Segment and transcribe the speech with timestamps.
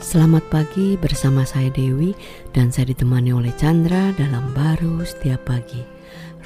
[0.00, 2.16] Selamat pagi bersama saya Dewi
[2.56, 5.84] dan saya ditemani oleh Chandra dalam baru setiap pagi.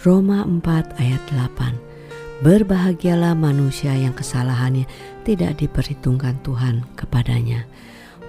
[0.02, 2.42] Roma 4 ayat 8.
[2.42, 4.90] Berbahagialah manusia yang kesalahannya
[5.22, 7.62] tidak diperhitungkan Tuhan kepadanya.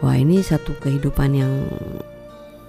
[0.06, 1.74] Wah ini satu kehidupan yang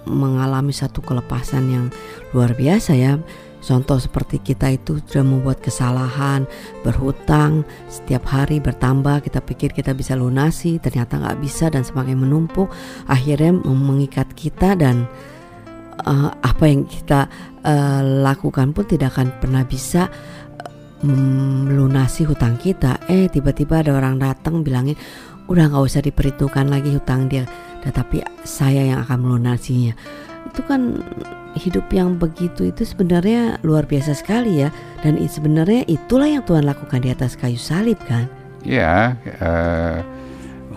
[0.09, 1.85] mengalami satu kelepasan yang
[2.33, 3.21] luar biasa ya
[3.57, 6.47] Contoh seperti kita itu sudah membuat kesalahan,
[6.85, 12.69] berhutang, setiap hari bertambah, kita pikir kita bisa lunasi, ternyata nggak bisa dan semakin menumpuk,
[13.09, 15.09] akhirnya mengikat kita dan
[16.05, 17.27] uh, apa yang kita
[17.65, 20.07] uh, lakukan pun tidak akan pernah bisa
[21.05, 22.97] melunasi hutang kita.
[23.05, 24.97] Eh tiba-tiba ada orang datang bilangin,
[25.45, 27.45] udah nggak usah diperhitungkan lagi hutang dia,
[27.85, 29.93] tetapi saya yang akan melunasinya.
[30.47, 31.03] Itu kan
[31.57, 34.69] hidup yang begitu itu sebenarnya luar biasa sekali ya
[35.01, 38.29] dan sebenarnya itulah yang Tuhan lakukan di atas kayu salib kan
[38.61, 39.99] ya uh,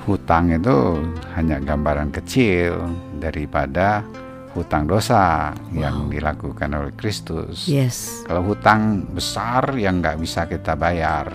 [0.09, 1.05] hutang itu
[1.37, 2.81] hanya gambaran kecil
[3.21, 4.01] daripada
[4.57, 5.71] hutang dosa wow.
[5.79, 7.71] yang dilakukan oleh Kristus.
[7.71, 8.27] Yes.
[8.27, 11.31] Kalau hutang besar yang nggak bisa kita bayar,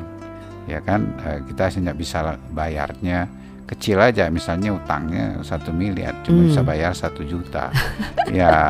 [0.68, 3.30] ya kan uh, kita hanya bisa bayarnya
[3.66, 6.48] kecil aja misalnya utangnya satu miliar cuma hmm.
[6.54, 7.74] bisa bayar satu juta
[8.30, 8.70] ya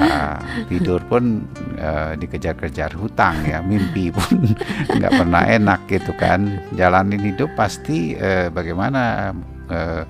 [0.72, 1.44] tidur pun
[1.76, 4.56] uh, dikejar-kejar hutang ya mimpi pun
[4.88, 9.36] nggak pernah enak gitu kan jalanin hidup pasti uh, bagaimana
[9.68, 10.04] uh,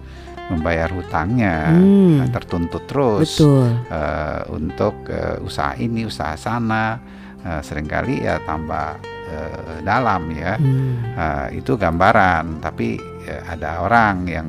[0.54, 2.30] membayar hutangnya hmm.
[2.30, 3.66] tertuntut terus Betul.
[3.90, 7.02] Uh, untuk uh, usaha ini usaha sana
[7.42, 11.18] uh, sering kali ya tambah uh, dalam ya hmm.
[11.18, 14.48] uh, itu gambaran tapi ada orang yang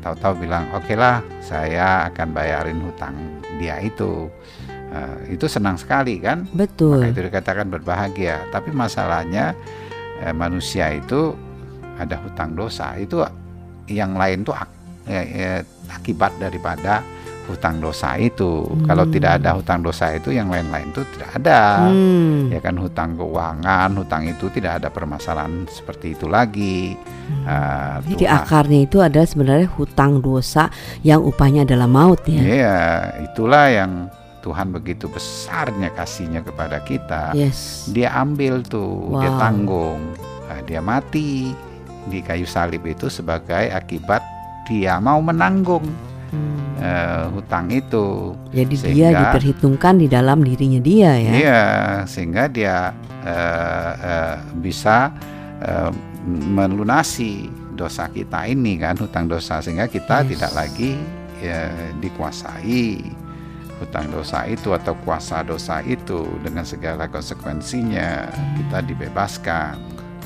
[0.00, 3.14] tahu-tahu bilang oke okay lah saya akan bayarin hutang
[3.60, 4.28] dia itu.
[4.92, 6.44] Uh, itu senang sekali kan?
[6.52, 7.00] Betul.
[7.00, 8.44] Maka itu dikatakan berbahagia.
[8.52, 9.56] Tapi masalahnya
[10.20, 11.32] uh, manusia itu
[11.96, 12.92] ada hutang dosa.
[13.00, 13.24] Itu
[13.88, 14.68] yang lain tuh ak
[15.08, 15.52] ya, ya,
[15.88, 17.00] akibat daripada
[17.50, 18.66] hutang dosa itu.
[18.66, 18.86] Hmm.
[18.86, 21.90] Kalau tidak ada hutang dosa itu yang lain-lain itu tidak ada.
[21.90, 22.52] Hmm.
[22.52, 26.94] Ya kan hutang keuangan, hutang itu tidak ada permasalahan seperti itu lagi.
[26.94, 27.44] Hmm.
[27.46, 30.70] Uh, Jadi akarnya itu ada sebenarnya hutang dosa
[31.02, 32.42] yang upahnya adalah maut ya.
[32.42, 32.80] Iya,
[33.32, 33.92] itulah yang
[34.42, 37.30] Tuhan begitu besarnya kasihnya kepada kita.
[37.34, 37.86] Yes.
[37.90, 39.22] Dia ambil tuh, wow.
[39.22, 40.02] dia tanggung.
[40.50, 41.54] Nah, dia mati
[42.10, 44.18] di kayu salib itu sebagai akibat
[44.66, 45.86] dia mau menanggung
[46.82, 48.34] uh, hutang itu.
[48.50, 51.32] Jadi sehingga, dia diperhitungkan di dalam dirinya dia ya.
[51.32, 51.64] Iya,
[52.10, 52.90] sehingga dia
[53.22, 55.14] uh, uh, bisa
[55.62, 55.94] uh,
[56.26, 60.28] melunasi dosa kita ini kan hutang dosa sehingga kita yes.
[60.36, 60.92] tidak lagi
[61.40, 63.00] ya, dikuasai
[63.82, 69.74] hutang dosa itu atau kuasa dosa itu dengan segala konsekuensinya kita dibebaskan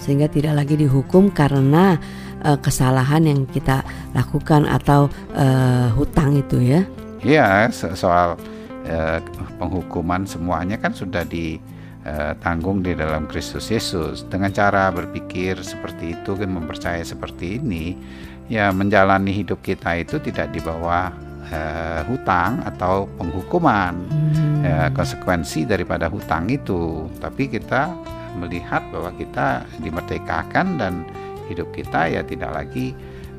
[0.00, 1.98] sehingga tidak lagi dihukum karena
[2.44, 3.82] uh, kesalahan yang kita
[4.14, 6.80] lakukan atau uh, hutang itu ya.
[7.26, 8.38] Iya, soal
[8.86, 9.18] uh,
[9.58, 14.22] penghukuman semuanya kan sudah ditanggung di dalam Kristus Yesus.
[14.28, 17.98] Dengan cara berpikir seperti itu kan mempercayai seperti ini,
[18.46, 21.10] ya menjalani hidup kita itu tidak di bawah
[21.50, 23.94] uh, hutang atau penghukuman.
[24.06, 24.62] Hmm.
[24.66, 27.90] Uh, konsekuensi daripada hutang itu, tapi kita
[28.36, 31.08] melihat bahwa kita dimerdekakan dan
[31.48, 32.92] hidup kita ya tidak lagi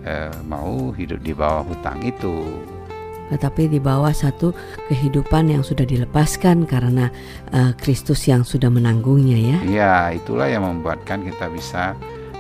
[0.04, 2.64] uh, mau hidup di bawah hutang itu
[3.28, 4.56] tetapi di bawah satu
[4.88, 7.12] kehidupan yang sudah dilepaskan karena
[7.52, 9.58] uh, Kristus yang sudah menanggungnya ya.
[9.68, 11.92] Iya, itulah yang membuatkan kita bisa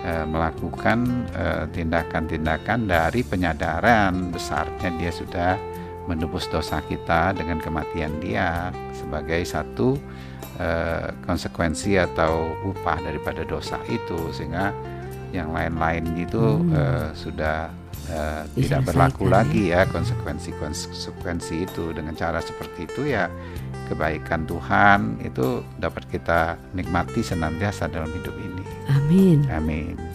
[0.07, 1.27] uh, melakukan
[1.75, 5.59] tindakan-tindakan uh, dari penyadaran besarnya dia sudah
[6.07, 9.99] menebus dosa kita dengan kematian dia sebagai satu
[10.57, 14.71] uh, konsekuensi atau upah daripada dosa itu sehingga
[15.35, 16.71] yang lain-lain itu hmm.
[16.71, 17.67] uh, sudah
[18.11, 19.31] uh, tidak berlaku ya.
[19.31, 23.27] lagi ya konsekuensi-konsekuensi itu dengan cara seperti itu ya
[23.91, 28.63] kebaikan Tuhan itu dapat kita nikmati senantiasa dalam hidup ini.
[28.91, 29.37] Amin.
[29.51, 30.06] Amin.